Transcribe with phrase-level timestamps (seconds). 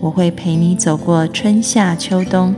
[0.00, 2.54] 我会陪你走过春夏秋冬。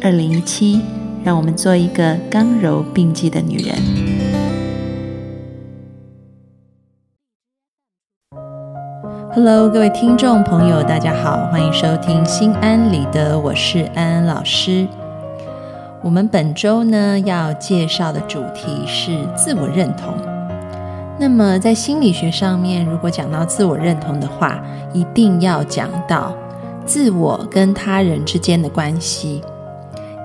[0.00, 0.80] 二零一七，
[1.24, 3.74] 让我们做一个刚柔并济的女人。
[9.32, 14.86] Hello，各位听众朋友，大家好，欢迎收听《心安理得》，我是安安老师。
[16.04, 20.14] 我们本周呢要介绍的主题是自我认同。
[21.18, 24.62] 那么在心理学上面，如果讲到自我认同的话，
[24.94, 26.32] 一定要讲到
[26.86, 29.40] 自我跟他人之间的关系。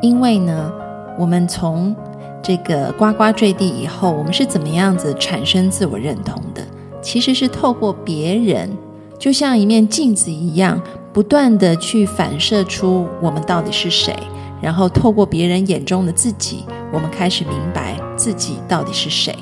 [0.01, 0.71] 因为呢，
[1.17, 1.95] 我们从
[2.43, 6.61] 这个呱呱坠地以后，我们是怎么样子产生自我认同的？
[7.01, 8.69] 其实是透过别人，
[9.17, 10.81] 就像一面镜子一样，
[11.13, 14.15] 不断的去反射出我们到底是谁，
[14.61, 19.35] 然后透过别人眼中的自己，我们开始明白自己到底是谁。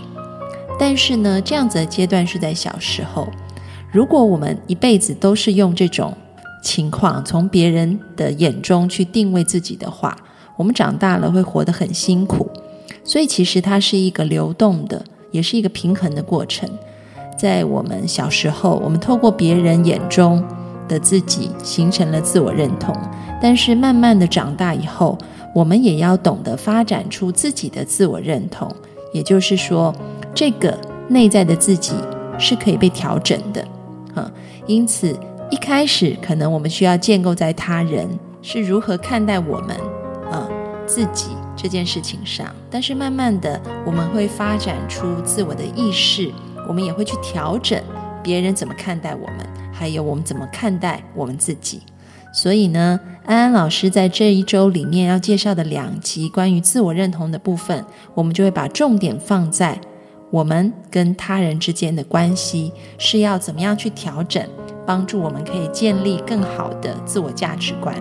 [0.80, 3.28] 但是呢，这样子的阶段是在小时候。
[3.92, 6.18] 如果我们一辈子都是用这种
[6.64, 10.18] 情况，从别人的眼中去定位自己的话，
[10.58, 12.50] 我们长大了会活得很辛苦。
[13.04, 16.68] 所以其实它是一个流动的，也是一个平衡的过程。
[17.38, 20.44] 在我们小时候，我们透过别人眼中
[20.88, 22.96] 的自己形成了自我认同。
[23.42, 25.18] 但是慢慢的长大以后，
[25.54, 28.74] 我们也要懂得发展出自己的自我认同。
[29.12, 29.94] 也就是说。
[30.36, 30.76] 这个
[31.10, 31.94] 内在的自己
[32.40, 33.64] 是可以被调整的，
[34.16, 34.32] 啊，
[34.66, 35.16] 因此
[35.50, 38.08] 一开始可能我们需要建构在他人
[38.42, 39.76] 是如何看待我们，
[40.32, 40.50] 啊，
[40.86, 46.32] 自己这件事情上，但是慢慢的我们会发展出自我的意识，
[46.68, 47.82] 我们也会去调整
[48.24, 51.82] 别人怎么看待我们，还有我们怎么看待我们自己。
[52.34, 59.80] 所以呢，安安老师在这一周里面要介绍的两集关于自我认同的部分，我们就会把重点放在。
[60.32, 64.44] 我们跟他人之间的关系是要怎么样去调整，
[64.86, 67.96] 帮助我们可以建立更好的自我价值观。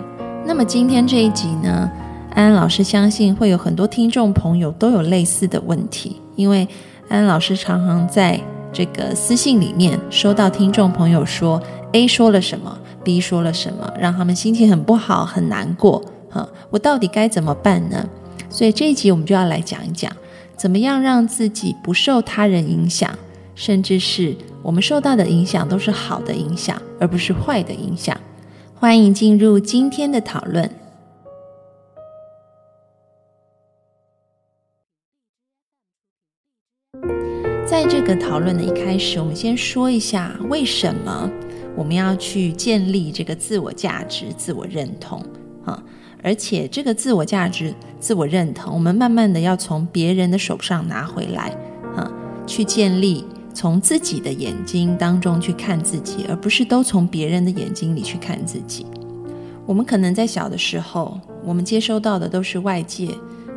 [0.45, 1.91] 那么今天这一集呢，
[2.35, 6.67] 安安老师相信会有很多听众朋友都有类似的问题，因为
[7.09, 8.41] 安安老师常常在
[8.73, 11.63] 这个私信里面收到听众朋友说
[11.93, 16.03] A 说了什么，B 说了什么，让他们心情很不好、很难过。
[16.31, 18.09] 哈，我到底该怎么办呢？
[18.49, 20.11] 所以这一集我们就要来讲一讲。
[20.57, 23.11] 怎么样让自己不受他人影响，
[23.55, 28.17] 甚至是我们受到的影响都是好的影响，而不是坏的影响？
[28.75, 30.71] 欢迎进入今天的讨论。
[37.65, 41.31] 在这个讨论的一开始，我们先说一下为什么
[41.75, 45.25] 我们要去建立这个自我价值、自我认同
[45.65, 45.83] 啊。
[46.23, 51.57] 而且这个自我价值、自我认同，我们慢慢的要从别人的手上拿回来，
[51.97, 52.13] 啊，
[52.47, 53.25] 去建立
[53.55, 58.87] 从自己的眼睛当中去看自己，而不是都从别人的眼睛里去看自己。
[59.65, 63.09] 我们可能在小的时候，我们接收到的都是外界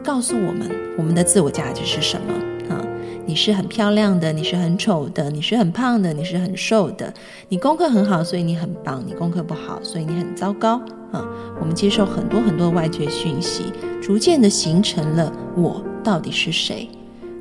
[0.04, 2.80] 告诉我们我们的自我价值是什么，啊，
[3.26, 7.12] 你是很漂亮的，你是很丑的，你是很胖的，你是很瘦的，
[7.50, 10.80] 你功课很好，所以你很棒；你功课不好，所以你很糟糕
[11.12, 11.26] 啊。
[11.60, 13.64] 我们接受很多很多外界讯息，
[14.00, 16.88] 逐渐的形成了我到底是谁。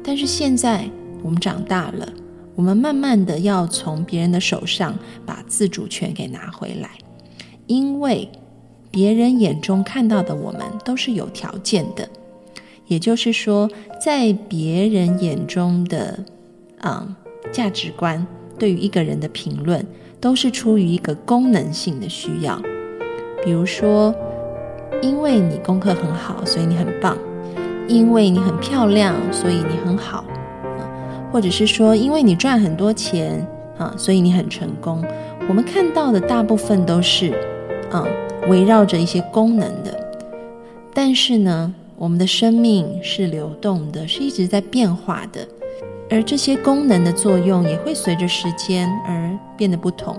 [0.03, 0.88] 但是现在
[1.22, 2.09] 我们长大了，
[2.56, 6.91] 我们慢慢的要从别人的手上把自主权给拿回来，
[7.66, 8.28] 因为
[8.91, 12.09] 别人眼中看到的我们都是有条件的，
[12.87, 13.69] 也就是说，
[14.00, 16.25] 在别人眼中的
[16.82, 17.15] 嗯
[17.50, 18.25] 价值观，
[18.59, 19.84] 对于一个人的评论，
[20.21, 22.60] 都是出于一个功能性的需要。
[23.44, 24.15] 比如说，
[25.03, 27.16] 因为你功课很好，所以你很棒；
[27.89, 30.24] 因为你很漂亮，所以你很好；
[31.34, 33.45] 或者是说，因为你赚很多钱
[33.77, 35.04] 啊，所以你很成功。
[35.48, 37.36] 我们看到的大部分都是，
[37.91, 38.07] 嗯，
[38.48, 39.98] 围绕着一些功能的。
[40.95, 45.41] 但是呢，我们的生命是流动的，是一直在变化的，
[46.09, 50.16] 而这些功能的作用也会随着时间而变得不同。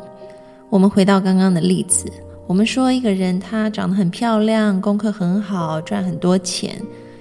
[0.69, 2.11] 我们回到刚刚的例子。
[2.45, 6.75] 我们说一个人他长得很漂亮，功课很好，赚很多钱，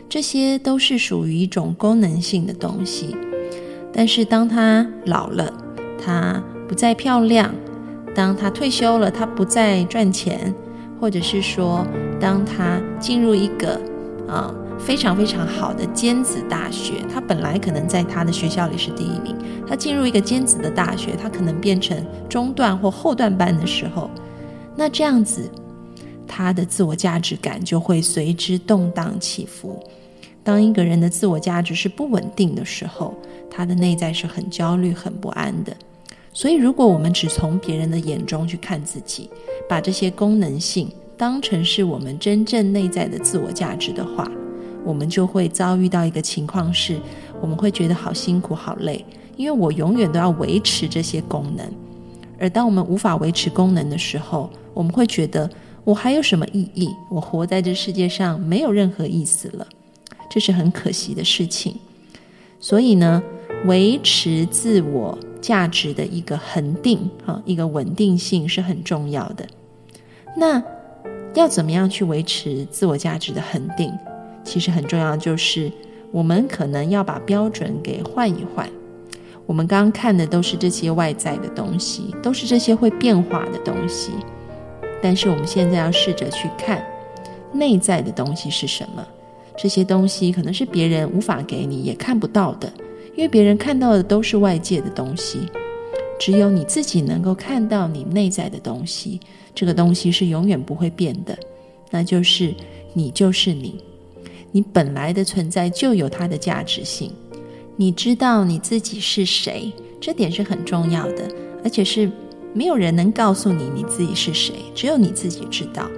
[0.09, 3.17] 这些都是属于一种功能性的东西。
[3.95, 5.53] 但是当他老了，
[6.05, 7.49] 他不再漂亮；
[8.15, 10.53] 当他退休了，他不再赚钱；
[11.01, 11.87] 或者是说，
[12.21, 13.81] 当他进入一个
[14.29, 19.37] 啊非常非常好的尖子大学，他本来可能在他的学校里是第一名，
[19.69, 21.97] 他进入一个尖子的大学，他可能变成
[22.29, 24.11] 中段或后段班的时候，
[24.75, 25.49] 那这样子，
[26.27, 29.81] 他的自我价值感就会随之动荡起伏。
[30.45, 33.15] 当一个人的自我价值是不稳定的时候，
[33.51, 35.75] 他的内在是很焦虑、很不安的。
[36.33, 39.31] 所以，如果我们只从别人的眼中去看自己，
[39.69, 44.31] 把这些功能性当成是我们真正内在的自我价值的话，
[44.85, 47.01] 我们就会遭遇到一个情况是，
[47.41, 49.03] 我们会觉得好辛苦、好累，
[49.37, 51.65] 因为我永远都要维持这些功能。
[52.39, 55.49] 而当我们无法维持功能的时候，我们会觉得
[55.85, 56.91] 我还有什么意义？
[57.09, 59.67] 我活在这世界上没有任何意思了，
[60.29, 61.77] 这是很可惜的事情。
[62.61, 63.23] 所以呢，
[63.67, 65.19] 维持自我。
[65.45, 69.47] 价值的一个恒定，啊，一个稳定性是很重要的。
[70.39, 70.63] 那
[71.35, 73.93] 要怎么样去维持自我价值的恒定？
[74.43, 75.71] 其实很重要，就是
[76.11, 78.67] 我们可能要把标准给换一换。
[79.45, 84.13] 我们刚刚看的都是这些外在的东西，都是这些会变化的东西。
[85.03, 86.83] 但是我们现在要试着去看
[87.53, 89.07] 内在的东西是什么？
[89.57, 92.73] 这些东西可能是别人无法给你，也看不到的。
[93.17, 95.39] 因为别人看到的都是外界的东西，
[96.19, 99.21] 只有你自己能够看到你内在的东西。
[99.55, 101.39] 这个东西是永远不会变的，
[101.93, 102.53] 那就是
[102.93, 103.81] 你就是你，
[104.51, 107.13] 你本来的存在就有它的价值性。
[107.77, 111.29] 你知道你自己是谁，这点是很重要的，
[111.63, 112.11] 而且是
[112.53, 115.89] 没有人能告诉你你自己是谁，只有你自己知道。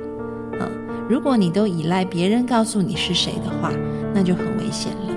[1.08, 3.72] 如果你都依赖别人告诉你是谁的话，
[4.12, 5.14] 那就很危险了。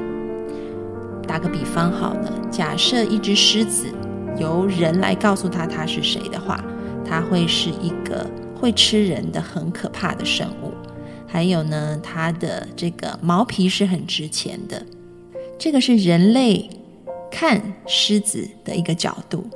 [1.27, 3.85] 打个比方好了，假设一只狮子
[4.37, 6.63] 由人来告诉他他是谁的话，
[7.03, 8.25] 它会是一个
[8.55, 10.71] 会吃人的很可怕的生物。
[11.27, 14.85] 还有呢，它的这个毛皮是很值钱的。
[15.57, 16.69] 这个是人类
[17.31, 19.47] 看狮子的一个角度。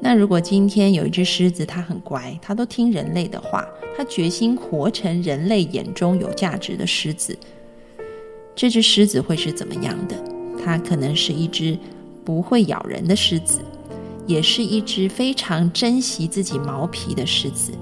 [0.00, 3.66] 那如果今天有一只狮子，它很乖，它都听人类的话，
[3.96, 7.36] 它决心活成人类眼中有价值的狮子，
[8.54, 10.16] 这只狮子会是怎么样的？
[10.64, 11.76] 它可能是一只
[12.24, 13.58] 不会咬人的狮子，
[14.26, 17.72] 也是一只非常珍惜自己毛皮的狮子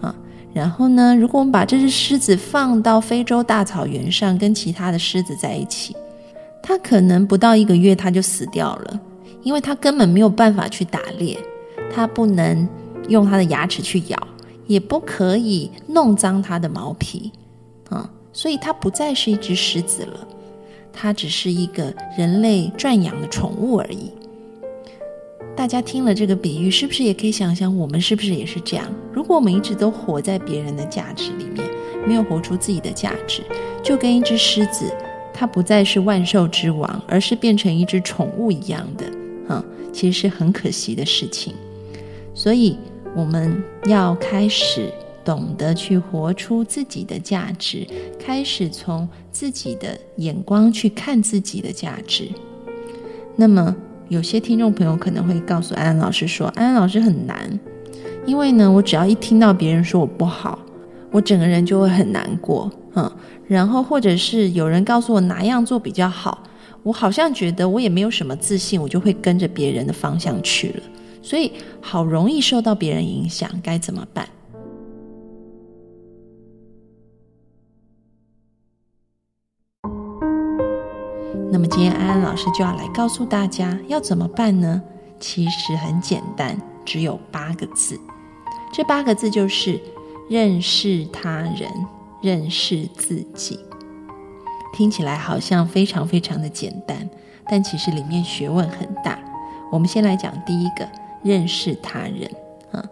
[0.00, 0.14] 啊。
[0.52, 5.94] 然后呢，如果我们把这只狮子放到非洲大草原上，跟其他的狮子在一起，
[6.62, 9.00] 它可能不到一个月它就死掉了，
[9.42, 11.38] 因为它根本没有办法去打猎，
[11.92, 12.68] 它不能
[13.08, 14.18] 用它的牙齿去咬，
[14.66, 17.32] 也不可以弄脏它的毛皮
[17.88, 20.26] 啊，所以它不再是一只狮子了。
[20.92, 24.10] 它只是一个人类豢养的宠物而已。
[25.56, 28.86] 大家听了这个比喻，是不是也可以想想，我们是不是也是这样？
[29.12, 31.64] 如果我们一直都活在别人的价值里面，
[32.06, 33.42] 没有活出自己的价值，
[33.82, 34.90] 就跟一只狮子，
[35.34, 39.06] 它不再是万兽之王，而是变成一只宠物一样的，
[39.54, 41.54] 啊，其实是很可惜的事情。
[42.34, 42.76] 所以
[43.14, 44.90] 我们要开始。
[45.22, 47.86] 懂得去活出自己的价值，
[48.18, 52.26] 开始从自己的眼光去看自己的价值。
[53.36, 53.76] 那么，
[54.08, 57.60] 有些听众朋友可能会告诉安安老师说：“安安老师很难，
[58.26, 60.58] 因为呢，我只要一听到别人说我不好，
[61.10, 63.08] 我整个人就会很难过，嗯，
[63.46, 66.42] 然后或者是有人告诉我哪样做比较好，
[66.82, 70.82] 我好像觉得我也没有什么自信，我就会跟着别人的方向去了，
[71.22, 74.28] 所以好容易受到别人影响，该怎么办？”
[81.52, 84.80] 那么今天安安老师就要来告诉大家要怎么办呢？
[85.18, 88.00] 其实很简单，只有八个字。
[88.72, 89.80] 这八个字就是
[90.28, 91.68] 认识他人，
[92.22, 93.58] 认识自己。
[94.72, 97.10] 听起来好像非常非常的简单，
[97.48, 99.18] 但其实里面学问很大。
[99.72, 100.88] 我们先来讲第一个，
[101.22, 102.30] 认识他人。
[102.72, 102.84] 啊，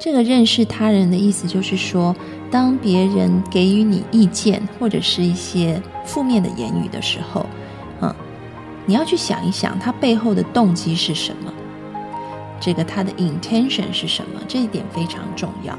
[0.00, 2.14] 这个认识他人的意思就是说，
[2.50, 7.46] 当别人给予你意见或者是一些负面的言语的时候。
[8.00, 8.14] 啊
[8.86, 11.52] 你要去想一想，他背后的动机是什么？
[12.58, 14.40] 这个他的 intention 是什么？
[14.48, 15.78] 这一点非常重要。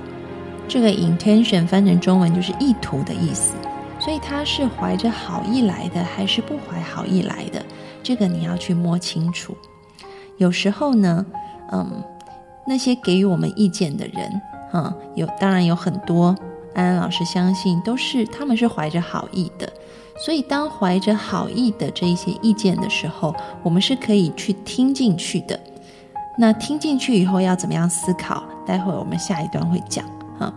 [0.67, 3.55] 这个 intention 翻成中文就是意图的意思，
[3.99, 7.65] 所以他是怀着好意来的，还是不怀好意来的？
[8.03, 9.57] 这个你要去摸清楚。
[10.37, 11.25] 有时候呢，
[11.71, 12.03] 嗯，
[12.65, 16.35] 那些给予我们意见的人，啊，有当然有很多，
[16.73, 19.71] 安安老师相信都是他们是怀着好意的。
[20.25, 23.33] 所以，当怀着好意的这一些意见的时候，
[23.63, 25.57] 我们是可以去听进去的。
[26.37, 28.43] 那听进去以后要怎么样思考？
[28.65, 30.05] 待会我们下一段会讲
[30.37, 30.53] 啊。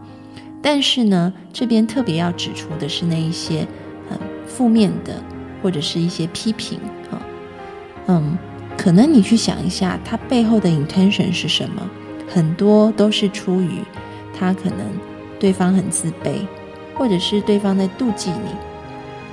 [0.60, 3.66] 但是呢，这边特别要指出的是那一些
[4.10, 5.22] 很负面的，
[5.62, 7.22] 或者是一些批评啊，
[8.06, 8.36] 嗯，
[8.82, 11.88] 可能你去想一下，他背后的 intention 是什么？
[12.28, 13.78] 很多都是出于
[14.36, 14.78] 他可能
[15.38, 16.44] 对方很自卑，
[16.96, 18.50] 或者是对方在妒忌你，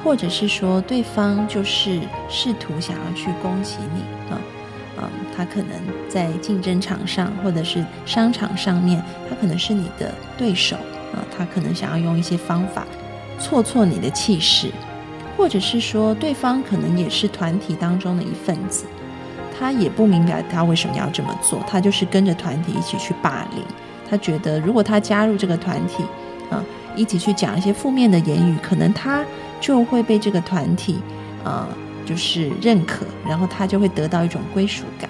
[0.04, 4.02] 或者是说对方就是试图想要去攻击你
[4.32, 4.40] 啊。
[5.02, 5.72] 嗯，他可能
[6.08, 10.76] 在竞争场上，或者是商场上面，他可能是你的对手
[11.12, 11.26] 啊。
[11.36, 12.86] 他可能想要用一些方法
[13.40, 14.70] 挫挫你的气势，
[15.36, 18.86] 或者是说对方可能也是团体当中的一份子，
[19.60, 23.64] 他也不明白他为什么要这么做，他就是跟着团体一起去霸凌。
[24.10, 26.04] 他觉得如果他加入这个团体
[26.50, 26.64] 啊，
[26.96, 29.24] 一起去讲一些负面的言语，可能他
[29.60, 31.00] 就会被这个团体
[31.44, 31.68] 啊。
[32.06, 35.08] 就是认可，然后他就会得到一种归属感。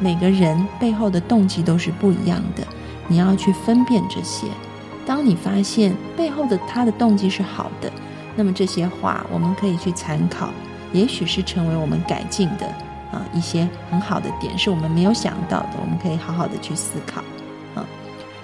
[0.00, 2.66] 每个人背后的动机都是不一样的，
[3.06, 4.48] 你要去分辨这些。
[5.06, 7.88] 当你发现背后的他的动机是好的，
[8.34, 10.48] 那么这些话我们可以去参考，
[10.92, 12.66] 也许是成为我们改进的
[13.16, 17.22] 啊一些很好的点，是我们没有想到的，我们可以好好的去思考
[17.74, 17.86] 啊。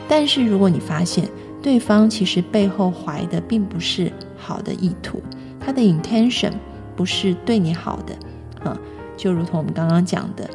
[0.08, 1.28] 但是如果你发现
[1.62, 5.22] 对方其实背后怀的并不是好的意图，
[5.60, 6.52] 他的 intention。
[6.94, 8.14] 不是对你好的，
[8.62, 8.78] 啊，
[9.16, 10.48] 就如同我们刚刚讲的，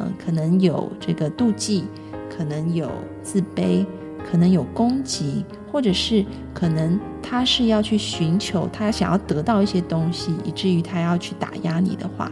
[0.00, 1.84] 嗯，可能有这个妒忌，
[2.28, 2.90] 可能有
[3.22, 3.86] 自卑，
[4.28, 12.28] 可能有攻击，或者是可能他是要去寻求他想要得到一些东西，以至于他要去打压你的话，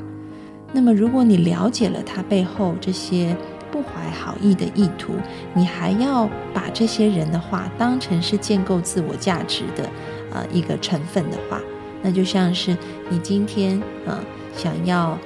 [0.72, 3.36] 那么如果你了解了他背后这些
[3.70, 5.12] 不怀好意的意图，
[5.54, 9.88] 你还要把这些人的话当成是建构自我价值的
[10.32, 11.60] 呃一个成分的话。
[12.02, 12.76] 那就像是
[13.08, 14.18] 你今天啊
[14.56, 15.16] 想要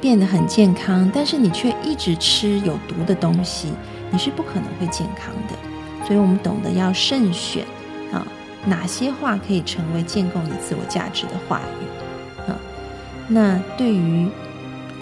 [0.00, 3.68] 变得很健康，但是你却一直吃有毒的东西，
[4.10, 5.54] 你是不可能会健康的。
[6.06, 7.64] 所以，我们懂得要慎选
[8.12, 8.26] 啊，
[8.66, 12.58] 哪些话可以成为建构你自我价值的话语啊。
[13.26, 14.28] 那对于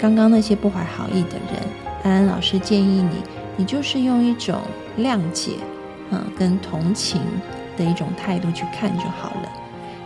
[0.03, 1.63] 刚刚那些不怀好意的人，
[2.03, 3.23] 安安老师建议你，
[3.57, 4.61] 你就是用一种
[4.99, 5.53] 谅解
[6.11, 7.21] 嗯跟同情
[7.77, 9.49] 的一种态度去看就好了。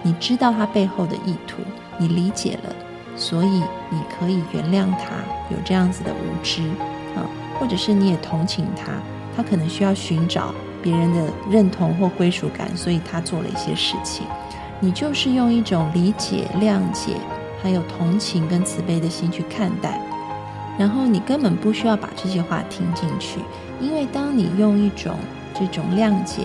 [0.02, 1.62] 你知道他背后的意图，
[1.96, 2.76] 你理解了，
[3.16, 3.48] 所以
[3.88, 5.16] 你可以原谅他
[5.48, 6.60] 有这样子的无知
[7.16, 7.24] 啊，
[7.58, 8.92] 或者是你也同情他，
[9.34, 14.26] 他可能需要寻找别人的认同或归属感，所以他做了一些事情。
[14.78, 17.14] 你就是用一种理解、谅解，
[17.66, 20.00] 还有同情跟慈悲的心去看待，
[20.78, 23.40] 然后你根本不需要把这些话听进去，
[23.80, 25.16] 因为当你用一种
[25.52, 26.42] 这种谅解、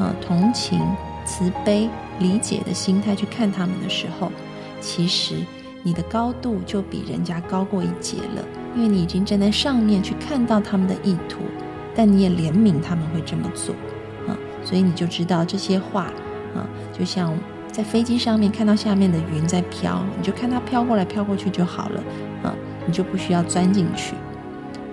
[0.00, 0.80] 啊同情、
[1.24, 1.88] 慈悲。
[2.18, 4.32] 理解的心态去看他们的时候，
[4.80, 5.34] 其实
[5.82, 8.42] 你的高度就比人家高过一截了，
[8.74, 11.40] 因为你已经站在上面去看到他们的意图，
[11.94, 13.74] 但你也怜悯他们会这么做，
[14.26, 14.32] 啊，
[14.64, 16.04] 所以你就知道这些话，
[16.54, 17.38] 啊，就像
[17.76, 22.02] 在飞机上面看到下面的云在飘，你就看它飘过来飘过去就好了，
[22.42, 22.54] 啊，
[22.86, 24.14] 你就不需要钻进去，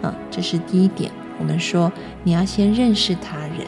[0.02, 1.10] 啊，这是第一点。
[1.40, 1.90] 我们说
[2.24, 3.66] 你要先认识他人。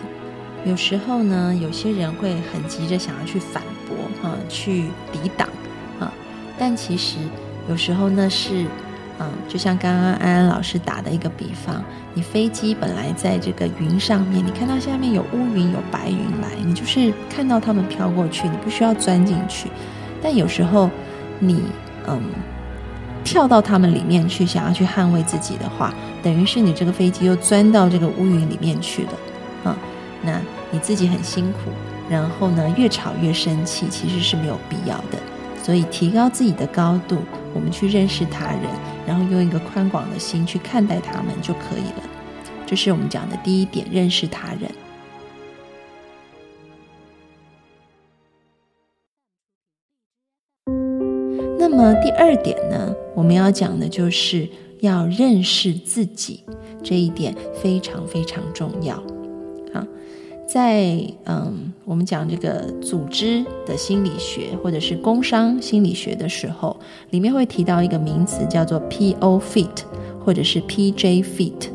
[0.65, 3.95] 有时候呢，有些人会很急着想要去反驳
[4.27, 5.47] 啊，去抵挡
[5.97, 6.11] 啊，
[6.57, 7.15] 但其实
[7.69, 8.65] 有时候呢是，
[9.19, 19.69] 嗯，就像刚刚安安老师打的一个比方，你飞机本来在这个云上面，你看到下面有乌云有白云来，你就是看到它们飘过去，你不需要钻进去。
[20.21, 20.89] 但有时候
[21.39, 21.63] 你
[22.07, 22.21] 嗯
[23.23, 29.11] 跳到它们里面去，想要去捍卫自己的话，等于是你这个飞机又钻到这个乌云里面去了
[29.63, 29.77] 啊，
[30.21, 30.39] 那。
[30.71, 31.71] 你自己很辛苦，
[32.09, 35.17] 然后呢，越吵越生气，其实是没有必要的。
[35.63, 37.19] 所以，提高自己的高度，
[37.53, 38.63] 我们去认识他人，
[39.05, 42.03] 然后用一个宽广的心去看待他们就可以了。
[42.65, 44.71] 这是我们讲的第一点，认识他人。
[51.57, 54.47] 那么第二点呢，我们要讲的就是
[54.79, 56.43] 要认识自己，
[56.83, 59.14] 这一点非常非常重要。
[60.47, 66.77] 在嗯，我们讲这个组织的心理学或者是工商心理学的时候，
[67.09, 69.41] 里面会提到一个名词叫做 P.O.
[69.41, 69.83] fit
[70.23, 71.23] 或者是 P.J.
[71.23, 71.69] fit。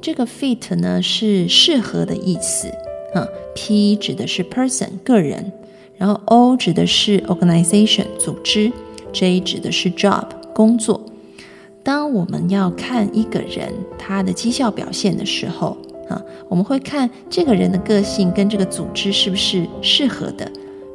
[0.00, 2.68] 这个 fit 呢是适合的意思
[3.14, 5.52] 啊，P 指的是 person 个人，
[5.96, 8.72] 然后 O 指的是 organization 组织
[9.12, 11.00] ，J 指的是 job 工作。
[11.82, 15.76] 当我们要看一个人他的绩效表现的时候。
[16.08, 20.50] 啊，我们会看这个人的个性跟这个组织是不是适合的。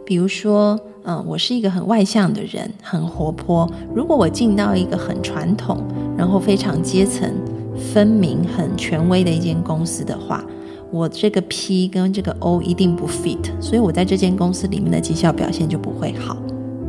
[0.06, 3.70] 比如说，嗯，我是一个很外向的人，很活泼。
[3.96, 5.84] 如果我进到一个很传统，
[6.18, 7.34] 然后非常阶层
[7.78, 10.44] 分明、很权威的一间公司的话，
[10.92, 16.36] 我这个 P 跟这个 O 一定不 fit，所以我在这间公司里面的绩效表现就不会好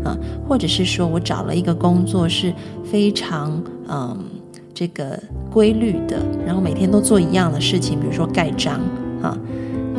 [0.05, 2.53] 啊，或者是说我找了一个工作是
[2.83, 4.19] 非常嗯
[4.75, 5.19] 这个
[5.51, 8.81] 规律的，然后每天都做一样的事情，比如说盖章
[9.23, 9.37] 啊，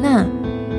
[0.01, 0.25] 那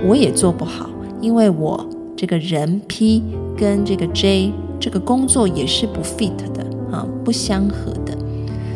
[0.06, 1.84] 我也做不好，因为我
[2.16, 3.22] 这个人 P
[3.56, 8.16] 跟这个 J 这个工作也是不 fit 的啊，不相合的，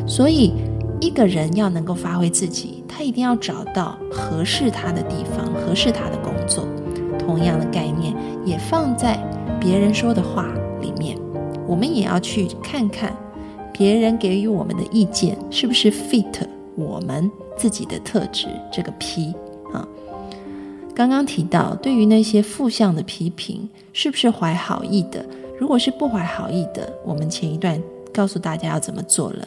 [0.06, 0.52] 所以
[1.00, 2.82] 一个人要能够发挥自己。
[2.88, 6.64] 他一定要找到合适他的地方，合适他的工作。
[7.16, 8.12] 同样的概念
[8.44, 9.16] 也放在
[9.60, 10.46] 别人说的话
[10.80, 11.16] 里面，
[11.64, 13.14] 我们也要去看看
[13.78, 16.24] 别人给予我们的意见是不是 fit
[16.74, 18.48] 我们自己的特质。
[18.72, 19.32] 这个 P
[19.72, 19.86] 啊，
[20.92, 25.24] 刚刚提到，对于那些负向的批评，是不是怀好意的？
[25.56, 27.80] 如果是不怀好意的，我们前一段
[28.12, 29.46] 告诉大家要怎么做了。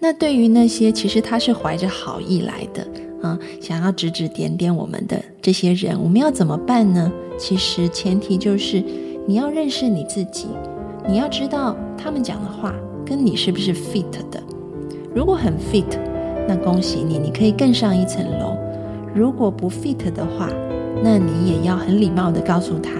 [0.00, 2.86] 那对于那些其实他是怀着好意来的，
[3.22, 7.10] 啊，想要指指点点我们的这些人，我们要怎么办呢？
[7.38, 8.84] 其实前提就是
[9.26, 10.48] 你要认识你自己，
[11.08, 14.42] 你要知道他们讲的话跟你是不是 fit 的。
[15.14, 15.98] 如果很 fit，
[16.48, 18.56] 那恭喜你，你可以更上一层楼；
[19.14, 20.48] 如果不 fit 的话，
[21.02, 22.92] 那你也要很礼貌的告诉他，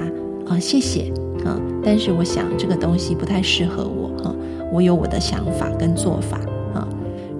[0.46, 1.12] 啊，谢谢，
[1.44, 4.34] 啊，但是我想这个东西不太适合我，哈，
[4.72, 6.38] 我有我的想法跟做法
[6.74, 6.86] 啊。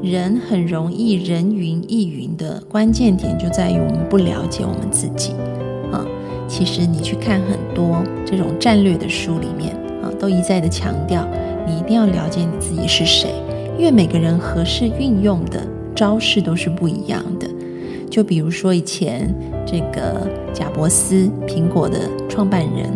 [0.03, 5.33] 人很容易人云亦云的关键点就在于我们不了解我们自己
[5.91, 6.05] 啊。
[6.47, 11.27] 其实你去看很多这种战略的书里面啊，都一再的强调，
[11.67, 13.35] 你一定要了解你自己是谁，
[13.79, 15.61] 因为每个人合适运用的
[15.95, 17.49] 招式都是不一样的。
[18.11, 19.35] 就比如说以前
[19.67, 22.91] 这个贾伯斯，苹果的创办人，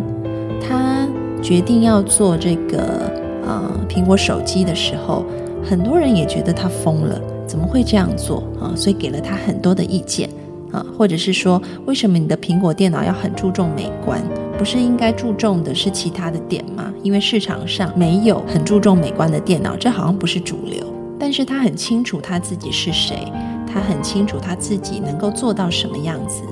[0.61, 1.07] 他
[1.41, 3.11] 决定要做这个
[3.45, 5.25] 呃苹果手机的时候。
[5.61, 8.71] 很多人也觉得他疯了，怎么会这样做啊？
[8.77, 10.29] 所以给了他很多的意见
[10.71, 14.23] 啊，或者是说，为什么你的苹果电脑要很注重美观？
[14.59, 16.93] 不是应该注重的是其他的点吗？
[17.01, 20.85] 因为市场上没有很注重美观的电脑，这好像不是主流。
[21.17, 23.31] 但是他很清楚他自己是谁，
[23.65, 26.43] 他很清楚他自己能够做到什么样子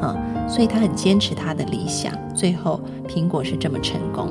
[0.00, 0.16] 啊，
[0.48, 2.12] 所以他很坚持他的理想。
[2.34, 4.28] 最后，苹果是这么成功。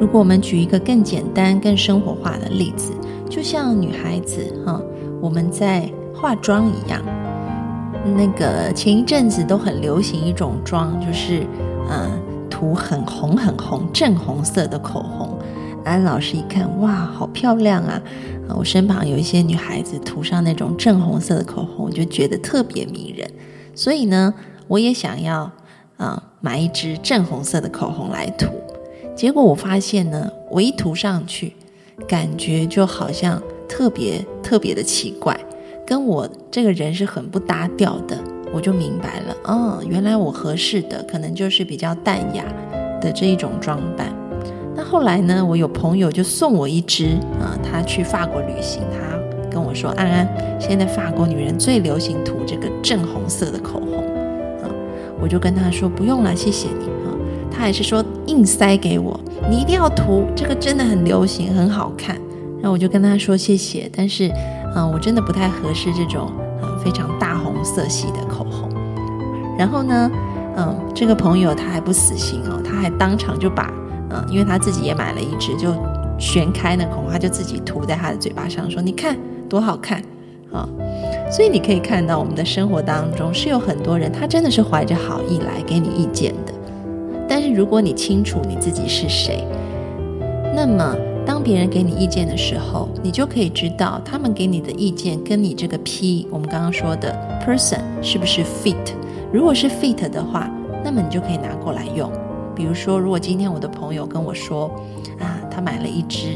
[0.00, 2.90] 如果我们举一个更简单、更生活化的例子。
[3.28, 4.80] 就像女孩子哈，
[5.20, 7.02] 我们在化妆一样。
[8.16, 11.44] 那个前一阵子都很流行一种妆，就是
[11.90, 12.08] 嗯，
[12.50, 15.38] 涂很红很红正红色的口红。
[15.84, 18.00] 安老师一看，哇，好漂亮啊！
[18.56, 23.30] 我身旁有一些女孩子涂上那种正红色的口红，我就觉得特别迷人。
[23.74, 24.34] 所以呢，
[24.68, 25.50] 我也想要
[25.96, 28.48] 啊买一支正红色的口红来涂。
[29.14, 31.52] 结果我发现呢，我一涂上去。
[32.06, 35.34] 感觉就好像特别特别的奇怪，
[35.86, 38.18] 跟我这个人是很不搭调的。
[38.56, 42.42] 我就明白了，哦，原来我合适的可能就是比较淡雅
[43.02, 44.06] 的这一种装扮。
[44.74, 49.18] 那后来呢，我有朋友就送我一支，啊，他去法国旅行，他
[49.50, 50.26] 跟我说：“安安，
[50.58, 53.98] 现在法国女人最流行涂这个正红色的口红。”
[54.64, 54.72] 啊，
[55.20, 57.12] 我就跟他说：“不用了，谢谢你。”啊，
[57.50, 59.20] 他还是说硬塞给我。
[59.50, 62.16] 你一定要涂这个，真的很流行，很好看。
[62.62, 64.32] 然后我就跟他说谢谢，但是，
[64.74, 68.45] 嗯，我真的不太合适这种嗯非常大红色系的口。
[69.58, 70.10] 然后呢，
[70.56, 73.72] 嗯，这个朋友他还不死心哦，他还当场就把
[74.10, 75.74] 嗯，因为他自己也买了一支，就
[76.18, 79.16] 旋开那口红，他就自己涂在他的嘴巴上，说你看
[79.48, 80.02] 多好看
[80.52, 80.68] 啊！
[81.30, 86.52] 所以你可以看到，我们的生活当中是有很多人，他真的是怀着好意来给你意见的。
[87.28, 89.44] 但是如果你清楚你自己是谁，
[90.54, 97.12] 那么当别人给你意见的时候，你就可以知道他们给你的意见跟你这个 P，我们刚刚说的
[97.44, 98.76] person 是不是 fit。
[99.36, 100.50] 如果是 fit 的话，
[100.82, 102.10] 那么你就可以拿过来用。
[102.54, 104.68] 比如说，如果今天我的朋友跟我说，
[105.20, 106.34] 啊，他买了一支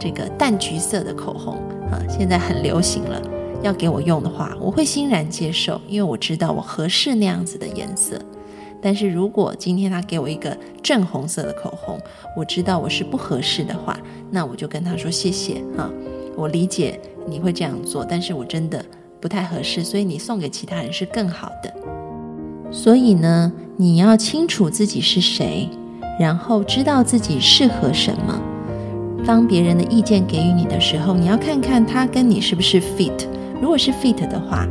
[0.00, 1.56] 这个淡橘色的口红，
[1.92, 3.20] 啊，现在很流行了，
[3.62, 8.18] 要给我用的话，我会欣然接受，因为我知道我合适那样子的颜色。
[8.80, 12.00] 但是如果今天他给我一个正红色的口红，
[12.34, 13.94] 我知道我是不合适的话，
[14.30, 15.90] 那我就跟他说谢谢啊，
[16.34, 18.82] 我理解你会这样做，但是我真的
[19.20, 21.74] 不太合适，所以你送给其他人是更好的。
[22.70, 25.68] 所以呢，你要清楚自己是谁，
[26.18, 28.40] 然后知道自己适合什么。
[29.24, 33.26] 当别人的意见给予你的时候，你要看看他跟你是不是 fit。
[33.60, 34.66] 如果是 fit 的话。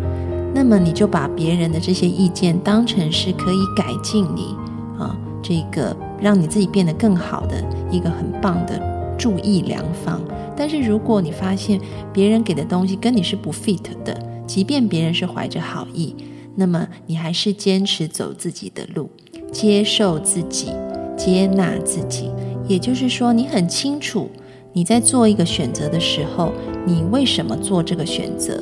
[0.55, 4.55] 那么你就把别人的这些意见当成是可以改进你
[4.97, 8.81] 啊，这个让你自己变得更好的一个很棒的
[9.19, 10.19] 注意良方。
[10.55, 11.79] 但是如果你发现
[12.11, 16.15] 别人给的东西跟你是不 fit 的，即便别人是怀着好意，
[16.59, 19.11] 那么你还是坚持走自己的路，
[19.51, 20.71] 接受自己，
[21.15, 22.31] 接纳自己。
[22.67, 24.27] 也就是说，你很清楚
[24.73, 26.51] 你在做一个选择的时候，
[26.83, 28.59] 你为什么做这个选择，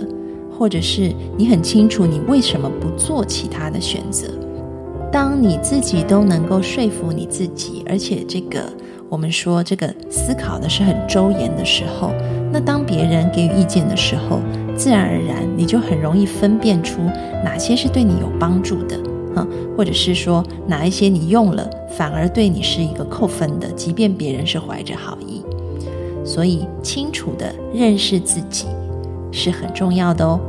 [0.52, 4.28] 或者是你很清楚你为什么不做其他的选择。
[5.10, 8.70] 当你自己都能够说服你自己，而且这个
[9.08, 12.12] 我们说这个思考的是很周延的时候，
[12.52, 14.42] 那当别人给予意见的时候，
[14.76, 17.02] 自然而然你就很容易分辨出
[17.44, 18.98] 哪些是对你有帮助的，
[19.36, 25.42] 啊，或者是说哪一些你用了反而对你是一个扣分的，即便别人是怀着好意。
[26.24, 28.66] 所以清楚的认识自己
[29.32, 30.40] 是很重要的哦。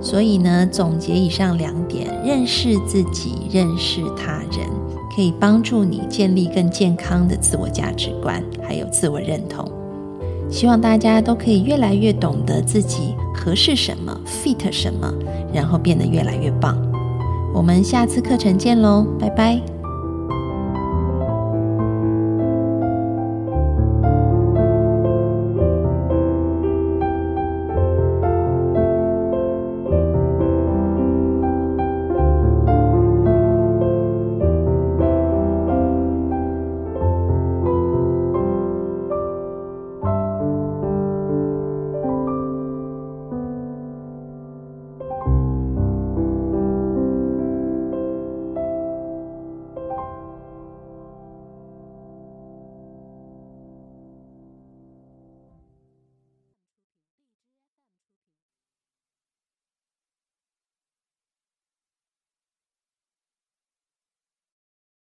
[0.00, 4.66] 所以呢，总结以上两点，认识自己，认识他人，
[5.14, 9.64] 可以帮助你建立更健康的自我价值观，还有自我认同。
[10.52, 15.10] 希望大家都可以越来越懂得自己合适什么，fit 什么，
[15.52, 16.76] 然后变得越来越棒。
[17.54, 19.81] 我们下次课程见喽，拜拜。